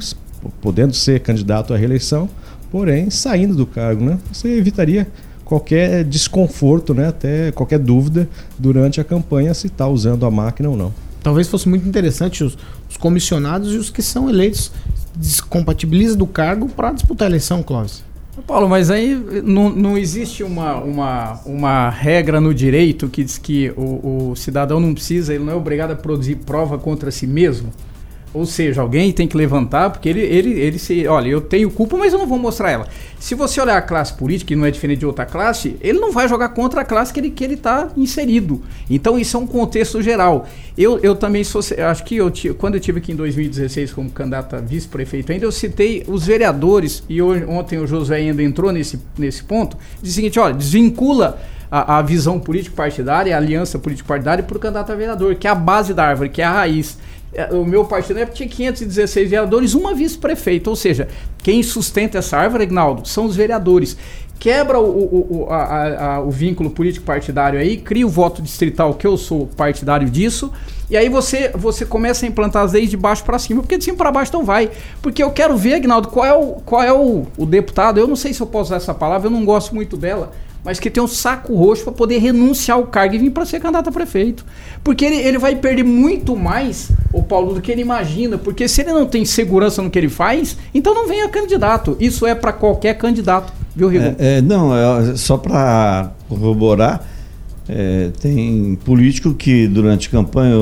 [0.61, 2.29] podendo ser candidato à reeleição,
[2.71, 4.17] porém saindo do cargo, né?
[4.31, 5.07] Você evitaria
[5.43, 7.09] qualquer desconforto, né?
[7.09, 8.27] Até qualquer dúvida
[8.57, 10.93] durante a campanha se está usando a máquina ou não.
[11.21, 12.57] Talvez fosse muito interessante os,
[12.89, 14.71] os comissionados e os que são eleitos
[15.15, 18.03] descompatibilizam do cargo para disputar a eleição, Clóvis.
[18.47, 23.71] Paulo, mas aí não, não existe uma, uma, uma regra no direito que diz que
[23.75, 27.71] o, o cidadão não precisa, ele não é obrigado a produzir prova contra si mesmo?
[28.33, 31.05] Ou seja, alguém tem que levantar, porque ele, ele, ele se.
[31.05, 32.87] Olha, eu tenho culpa, mas eu não vou mostrar ela.
[33.19, 36.13] Se você olhar a classe política, que não é diferente de outra classe, ele não
[36.13, 38.61] vai jogar contra a classe que ele está que ele tá inserido.
[38.89, 40.47] Então, isso é um contexto geral.
[40.77, 41.61] Eu, eu também sou.
[41.89, 45.51] Acho que eu, quando eu tive aqui em 2016 como candidato a vice-prefeito ainda, eu
[45.51, 50.13] citei os vereadores, e hoje, ontem o José ainda entrou nesse, nesse ponto, de o
[50.13, 51.39] seguinte: olha, desvincula.
[51.73, 55.55] A, a visão político-partidária, a aliança político-partidária para o candidato a vereador, que é a
[55.55, 56.97] base da árvore, que é a raiz.
[57.33, 60.69] É, o meu partido na época tinha 516 vereadores, uma vice-prefeita.
[60.69, 61.07] Ou seja,
[61.41, 63.97] quem sustenta essa árvore, Agnaldo, são os vereadores.
[64.37, 69.05] Quebra o, o, o, a, a, o vínculo político-partidário aí, cria o voto distrital, que
[69.05, 70.51] eu sou partidário disso,
[70.89, 73.83] e aí você, você começa a implantar as leis de baixo para cima, porque de
[73.83, 74.71] cima para baixo não vai.
[74.99, 78.15] Porque eu quero ver, Agnaldo, qual é, o, qual é o, o deputado, eu não
[78.15, 80.31] sei se eu posso usar essa palavra, eu não gosto muito dela,
[80.63, 83.59] mas que tem um saco roxo para poder renunciar ao cargo e vir para ser
[83.59, 84.45] candidato a prefeito.
[84.83, 88.37] Porque ele, ele vai perder muito mais, o Paulo, do que ele imagina.
[88.37, 91.97] Porque se ele não tem segurança no que ele faz, então não venha candidato.
[91.99, 94.03] Isso é para qualquer candidato, viu, Rigo?
[94.19, 97.07] É, é, não, é, só para corroborar,
[97.67, 100.55] é, tem político que durante campanha,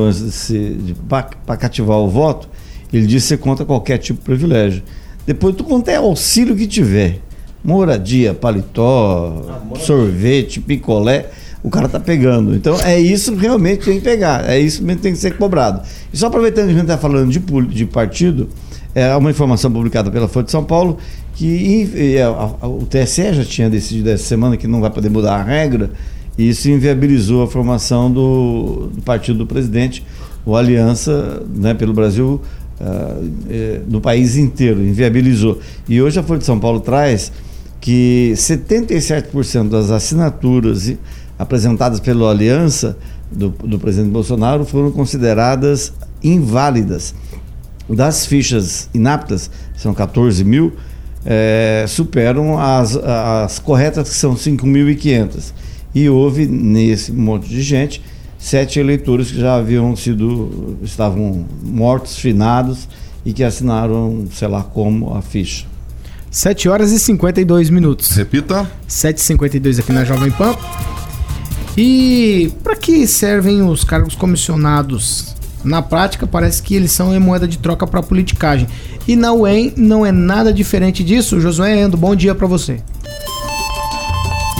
[1.45, 2.47] para cativar o voto,
[2.91, 4.81] ele diz que você conta qualquer tipo de privilégio.
[5.25, 7.19] Depois tu conta é auxílio que tiver
[7.63, 11.29] moradia, paletó, sorvete, picolé,
[11.63, 12.55] o cara tá pegando.
[12.55, 15.37] Então é isso realmente que tem que pegar, é isso mesmo que tem que ser
[15.37, 15.81] cobrado.
[16.13, 18.49] E só aproveitando que a gente está falando de, de partido,
[18.95, 20.97] é uma informação publicada pela Folha de São Paulo
[21.35, 25.35] que a, a, o TSE já tinha decidido essa semana que não vai poder mudar
[25.35, 25.91] a regra
[26.37, 30.05] e isso inviabilizou a formação do, do partido do presidente,
[30.45, 32.41] o Aliança né, pelo Brasil
[32.79, 35.59] uh, no país inteiro, inviabilizou.
[35.87, 37.31] E hoje a Folha de São Paulo traz
[37.79, 40.93] que 77% das assinaturas
[41.37, 42.97] apresentadas pela aliança
[43.31, 47.15] do, do presidente Bolsonaro foram consideradas inválidas.
[47.87, 50.73] Das fichas inaptas, são 14 mil,
[51.25, 55.53] é, superam as, as corretas, que são 5.500.
[55.95, 58.01] E houve, nesse monte de gente,
[58.37, 62.87] sete eleitores que já haviam sido, estavam mortos, finados
[63.25, 65.65] e que assinaram, sei lá como, a ficha.
[66.31, 68.11] 7 horas e 52 minutos.
[68.11, 68.69] Repita.
[68.87, 70.55] 7h52 aqui na Jovem Pan.
[71.75, 75.35] E para que servem os cargos comissionados?
[75.63, 78.67] Na prática, parece que eles são em moeda de troca para politicagem.
[79.07, 81.39] E na UEM não é nada diferente disso.
[81.39, 82.81] Josué Endo, bom dia para você.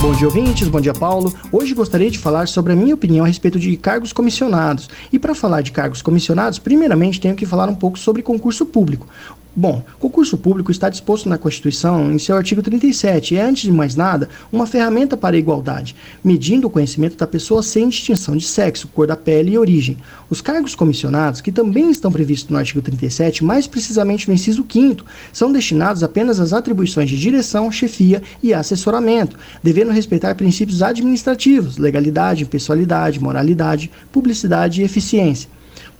[0.02, 0.70] Bom dia, ouvintes.
[0.70, 1.34] Bom dia, Paulo.
[1.52, 4.90] Hoje gostaria de falar sobre a minha opinião a respeito de cargos comissionados.
[5.12, 9.08] E para falar de cargos comissionados, primeiramente tenho que falar um pouco sobre concurso público.
[9.56, 13.72] Bom, concurso público está disposto na Constituição em seu artigo 37 e é, antes de
[13.72, 18.46] mais nada, uma ferramenta para a igualdade, medindo o conhecimento da pessoa sem distinção de
[18.46, 19.98] sexo, cor da pele e origem.
[20.30, 25.04] Os cargos comissionados, que também estão previstos no artigo 37, mais precisamente no inciso 5
[25.34, 32.44] são destinados apenas às atribuições de direção, chefia e assessoramento, devendo respeitar princípios administrativos, legalidade,
[32.44, 35.50] impessoalidade, moralidade, publicidade e eficiência.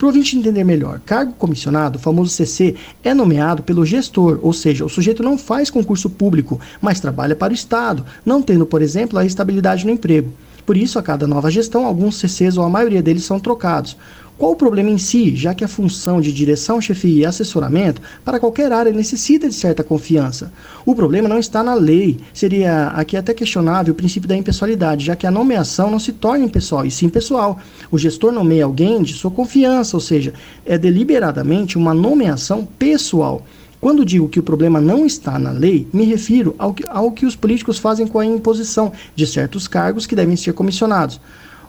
[0.00, 4.50] Para o ouvinte entender melhor, cargo comissionado, o famoso CC, é nomeado pelo gestor, ou
[4.50, 8.80] seja, o sujeito não faz concurso público, mas trabalha para o Estado, não tendo, por
[8.80, 10.32] exemplo, a estabilidade no emprego.
[10.64, 13.94] Por isso, a cada nova gestão, alguns CCs ou a maioria deles são trocados.
[14.40, 18.40] Qual o problema em si, já que a função de direção, chefia e assessoramento para
[18.40, 20.50] qualquer área necessita de certa confiança?
[20.86, 22.18] O problema não está na lei.
[22.32, 26.46] Seria aqui até questionável o princípio da impessoalidade, já que a nomeação não se torna
[26.46, 27.58] impessoal, e sim pessoal.
[27.90, 30.32] O gestor nomeia alguém de sua confiança, ou seja,
[30.64, 33.44] é deliberadamente uma nomeação pessoal.
[33.78, 37.26] Quando digo que o problema não está na lei, me refiro ao que, ao que
[37.26, 41.20] os políticos fazem com a imposição de certos cargos que devem ser comissionados.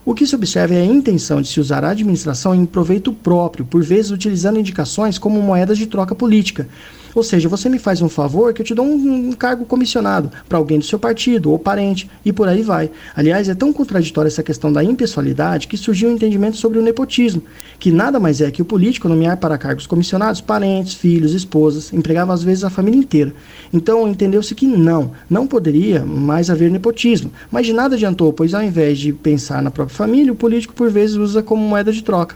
[0.03, 3.63] O que se observa é a intenção de se usar a administração em proveito próprio,
[3.63, 6.67] por vezes utilizando indicações como moedas de troca política.
[7.13, 10.31] Ou seja, você me faz um favor que eu te dou um, um cargo comissionado
[10.47, 12.89] para alguém do seu partido ou parente e por aí vai.
[13.15, 17.43] Aliás, é tão contraditória essa questão da impessoalidade que surgiu um entendimento sobre o nepotismo,
[17.79, 22.33] que nada mais é que o político nomear para cargos comissionados parentes, filhos, esposas, empregava
[22.33, 23.33] às vezes a família inteira.
[23.73, 27.31] Então entendeu-se que não, não poderia mais haver nepotismo.
[27.49, 30.89] Mas de nada adiantou, pois ao invés de pensar na própria família, o político por
[30.89, 32.35] vezes usa como moeda de troca.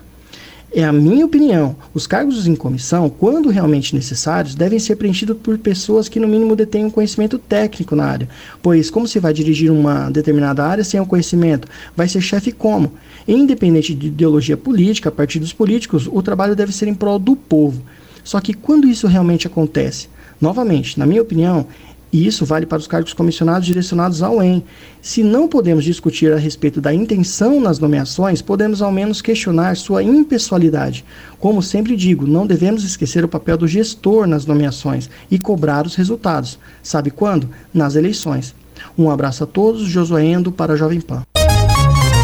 [0.78, 1.74] É a minha opinião.
[1.94, 6.54] Os cargos em comissão, quando realmente necessários, devem ser preenchidos por pessoas que, no mínimo,
[6.54, 8.28] detenham conhecimento técnico na área.
[8.62, 11.66] Pois, como se vai dirigir uma determinada área sem o conhecimento?
[11.96, 12.92] Vai ser chefe como?
[13.26, 17.82] Independente de ideologia política, partidos políticos, o trabalho deve ser em prol do povo.
[18.22, 20.10] Só que quando isso realmente acontece?
[20.42, 21.68] Novamente, na minha opinião,
[22.16, 24.64] e isso vale para os cargos comissionados direcionados ao EM.
[25.02, 30.02] Se não podemos discutir a respeito da intenção nas nomeações, podemos ao menos questionar sua
[30.02, 31.04] impessoalidade.
[31.38, 35.96] Como sempre digo, não devemos esquecer o papel do gestor nas nomeações e cobrar os
[35.96, 36.58] resultados.
[36.82, 37.50] Sabe quando?
[37.74, 38.56] Nas eleições.
[38.98, 41.22] Um abraço a todos, Josué Endo para a Jovem Pan.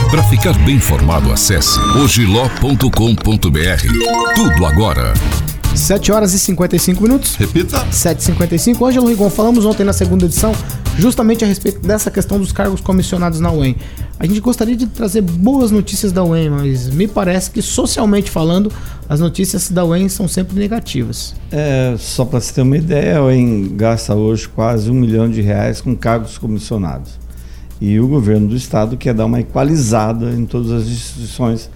[0.09, 2.85] Para ficar bem informado, acesse ogiló.com.br.
[4.35, 5.11] Tudo agora.
[5.75, 7.35] 7 horas e 55 minutos.
[7.35, 7.77] Repita.
[7.87, 8.87] 7h55.
[8.87, 10.53] Ângelo Rigon, falamos ontem na segunda edição
[10.97, 13.75] justamente a respeito dessa questão dos cargos comissionados na UEM.
[14.19, 18.71] A gente gostaria de trazer boas notícias da UEM, mas me parece que socialmente falando,
[19.09, 21.33] as notícias da UEM são sempre negativas.
[21.51, 25.41] É, só para você ter uma ideia, a UEM gasta hoje quase um milhão de
[25.41, 27.19] reais com cargos comissionados.
[27.79, 31.69] E o governo do estado quer dar uma equalizada em todas as instituições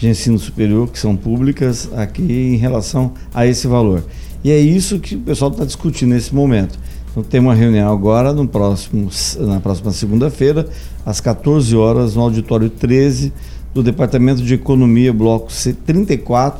[0.00, 4.02] de ensino superior que são públicas aqui em relação a esse valor.
[4.42, 6.78] E é isso que o pessoal está discutindo nesse momento.
[7.10, 9.10] Então tem uma reunião agora no próximo,
[9.40, 10.66] na próxima segunda-feira,
[11.04, 13.30] às 14 horas, no auditório 13
[13.74, 16.54] do Departamento de Economia, bloco C34,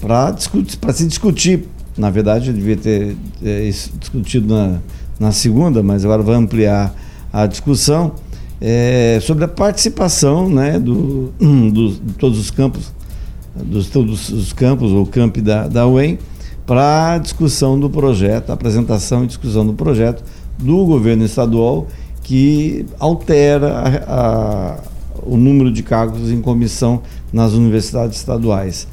[0.00, 1.68] para se discutir.
[1.96, 4.80] Na verdade, eu devia ter é, discutido na,
[5.20, 6.92] na segunda, mas agora vai ampliar
[7.32, 8.12] a discussão
[8.60, 12.92] é, sobre a participação né, do, do, de todos os campos,
[13.54, 16.18] dos todos os campos ou campi da, da UEM,
[16.66, 20.24] para a discussão do projeto, apresentação e discussão do projeto
[20.58, 21.86] do governo estadual
[22.22, 24.78] que altera a, a,
[25.22, 28.88] o número de cargos em comissão nas universidades estaduais.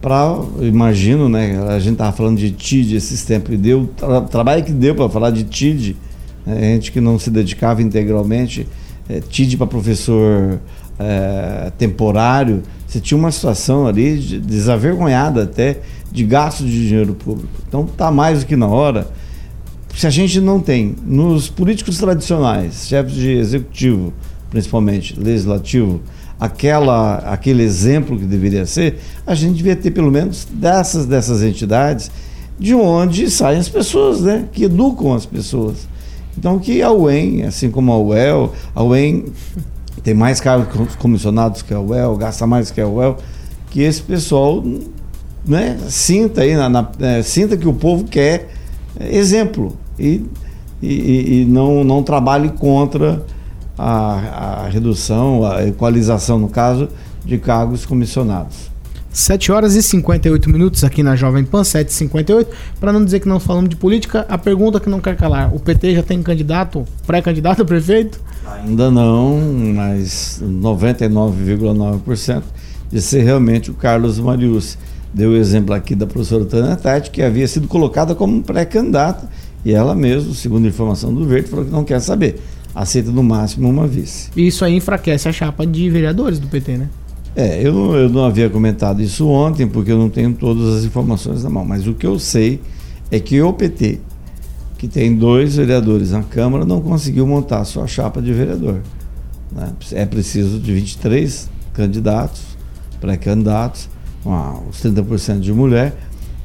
[0.00, 4.62] Para, imagino, né, a gente estava falando de TID esses tempos, e deu tra, trabalho
[4.62, 5.96] que deu para falar de TID,
[6.46, 8.68] né, gente que não se dedicava integralmente
[9.12, 10.58] é, TID para professor
[10.98, 17.52] é, temporário, você tinha uma situação ali de, desavergonhada até de gasto de dinheiro público.
[17.66, 19.08] Então está mais do que na hora.
[19.94, 24.12] Se a gente não tem nos políticos tradicionais, chefes de executivo,
[24.50, 26.00] principalmente legislativo,
[26.40, 32.10] aquela, aquele exemplo que deveria ser, a gente devia ter pelo menos dessas dessas entidades
[32.58, 34.46] de onde saem as pessoas, né?
[34.52, 35.88] Que educam as pessoas.
[36.36, 39.26] Então que a UEM, assim como a UEL, a UEM
[40.02, 43.16] tem mais cargos comissionados que a UEL, gasta mais que a UEL,
[43.70, 44.62] que esse pessoal
[45.46, 48.48] né, sinta aí, na, na é, sinta que o povo quer
[49.00, 50.24] exemplo e,
[50.80, 53.24] e, e não, não trabalhe contra
[53.76, 56.88] a, a redução, a equalização, no caso,
[57.24, 58.71] de cargos comissionados.
[59.12, 62.46] 7 horas e 58 minutos aqui na Jovem Pan, 7h58.
[62.80, 65.60] Para não dizer que não falamos de política, a pergunta que não quer calar: o
[65.60, 68.18] PT já tem candidato, pré-candidato a prefeito?
[68.46, 69.38] Ainda não,
[69.74, 72.42] mas 99,9%
[72.90, 74.78] de ser realmente o Carlos Marius.
[75.14, 79.28] Deu o exemplo aqui da professora Tânia Tati, que havia sido colocada como pré-candidata,
[79.62, 82.40] e ela mesma, segundo a informação do Verde, falou que não quer saber.
[82.74, 84.30] Aceita no máximo uma vice.
[84.34, 86.88] Isso aí enfraquece a chapa de vereadores do PT, né?
[87.34, 90.84] É, eu não, eu não havia comentado isso ontem, porque eu não tenho todas as
[90.84, 92.60] informações na mão, mas o que eu sei
[93.10, 94.00] é que o PT,
[94.76, 98.82] que tem dois vereadores na Câmara, não conseguiu montar sua chapa de vereador.
[99.50, 99.72] Né?
[99.92, 102.42] É preciso de 23 candidatos,
[103.00, 103.88] pré-candidatos,
[104.68, 105.96] os 30% de mulher,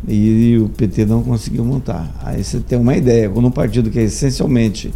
[0.08, 2.16] e, e, o PT não conseguiu montar.
[2.24, 4.94] Aí você tem uma ideia, quando um partido que é essencialmente,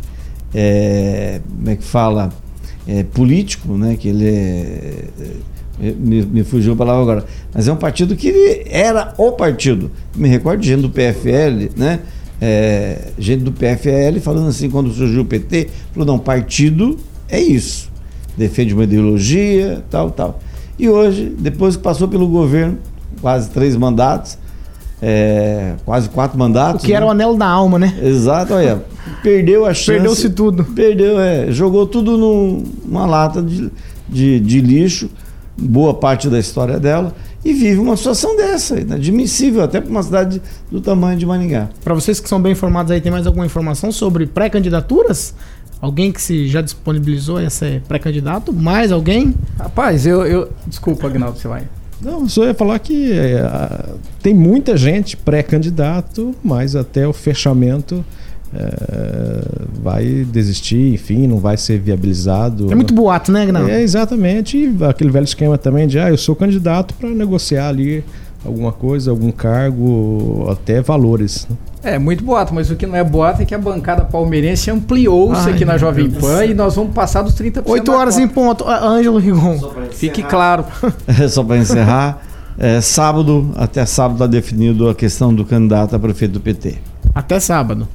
[0.54, 2.30] é, como é que fala,
[2.88, 5.04] é, político, né, que ele é
[5.82, 9.90] me, me, fugiu a palavra agora, mas é um partido que era o partido.
[10.16, 12.02] Me recordo de gente do PFL, né?
[12.40, 17.90] É, gente do PFL falando assim, quando surgiu o PT, falou, não, partido é isso.
[18.38, 20.40] Defende uma ideologia, tal, tal.
[20.78, 22.78] E hoje, depois que passou pelo governo,
[23.20, 24.38] quase três mandatos,
[25.02, 26.84] é, quase quatro mandatos.
[26.84, 26.98] O que né?
[26.98, 27.98] era o anelo da alma, né?
[28.02, 28.84] Exato, olha.
[29.24, 29.92] Perdeu a chance.
[29.92, 30.64] Perdeu-se tudo.
[30.64, 31.52] Perdeu, é.
[31.52, 33.72] Jogou tudo numa lata de,
[34.08, 35.10] de, de lixo
[35.58, 40.42] boa parte da história dela e vive uma situação dessa, inadmissível até para uma cidade
[40.70, 41.70] do tamanho de Maningá.
[41.84, 45.34] Para vocês que são bem informados aí, tem mais alguma informação sobre pré-candidaturas?
[45.82, 48.54] Alguém que se já disponibilizou a ser pré-candidato?
[48.54, 49.34] Mais alguém?
[49.58, 50.26] Rapaz, eu.
[50.26, 50.52] eu...
[50.68, 51.68] Desculpa, Agnaldo, você vai.
[52.00, 53.48] Não, só ia falar que é,
[54.22, 58.04] tem muita gente pré-candidato, mas até o fechamento
[58.54, 59.42] é,
[59.82, 62.72] vai desistir, enfim, não vai ser viabilizado.
[62.72, 63.70] É muito boato, né, Gnaldo?
[63.70, 64.58] É, exatamente.
[64.58, 68.04] E aquele velho esquema também de, ah, eu sou candidato para negociar ali
[68.46, 71.48] alguma coisa, algum cargo, até valores.
[71.50, 71.56] Né?
[71.84, 75.50] É, muito boato, mas o que não é boato é que a bancada palmeirense ampliou-se
[75.50, 77.64] aqui na Jovem Pan e nós vamos passar dos 30%.
[77.66, 78.68] 8 horas em ponto.
[78.68, 79.58] Ângelo Rigon.
[79.92, 80.66] Fique claro.
[81.30, 82.22] Só para encerrar,
[82.58, 86.76] é, sábado, até sábado está definido a questão do candidato a prefeito do PT.
[87.16, 87.88] Até sábado.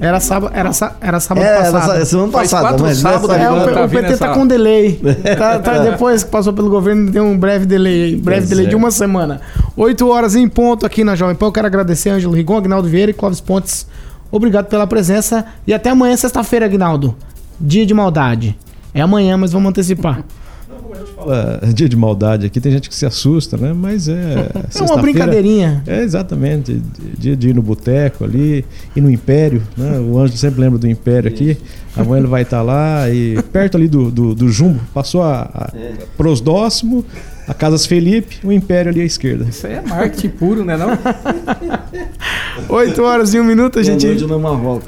[0.00, 0.70] Era sábado, era,
[1.02, 1.92] era sábado é, passado.
[1.92, 4.98] Era semana passada, mas sábado, é, o, tá o PT tá com delay.
[5.36, 8.16] tá, tá, depois que passou pelo governo, tem um breve delay.
[8.16, 9.42] Breve delay de uma semana.
[9.76, 11.46] Oito horas em ponto aqui na Jovem Pan.
[11.46, 13.86] Eu quero agradecer a Ângelo Rigon, Agnaldo Vieira e Clóvis Pontes.
[14.32, 15.44] Obrigado pela presença.
[15.66, 17.14] E até amanhã, sexta-feira, Agnaldo.
[17.60, 18.58] Dia de maldade.
[18.94, 20.24] É amanhã, mas vamos antecipar
[21.20, 23.72] fala dia de maldade aqui, tem gente que se assusta, né?
[23.72, 24.50] Mas é.
[24.74, 25.82] É uma brincadeirinha.
[25.86, 26.80] É, exatamente.
[27.18, 28.64] Dia de ir no boteco ali,
[28.94, 29.98] e no Império, né?
[29.98, 31.56] O Anjo sempre lembra do Império aqui.
[31.96, 35.70] Amanhã ele vai estar lá e perto ali do, do, do Jumbo, passou a, a
[35.76, 35.94] é.
[36.16, 37.04] Prosdóximo,
[37.50, 39.44] a Casas Felipe, o Império ali à esquerda.
[39.48, 40.96] Isso aí é marketing puro, né não?
[42.68, 44.06] 8 horas e um minuto, a gente.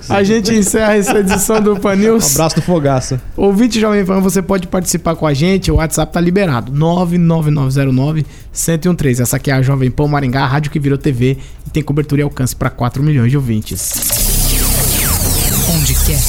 [0.08, 2.30] A gente encerra essa edição do Pan News.
[2.30, 3.20] Um abraço do Fogaça.
[3.36, 6.70] Ouvinte Jovem Pan, você pode participar com a gente, o WhatsApp tá liberado.
[6.70, 9.22] 99909 1013.
[9.22, 12.20] Essa aqui é a Jovem Pan Maringá, a rádio que virou TV e tem cobertura
[12.20, 14.31] e alcance para 4 milhões de ouvintes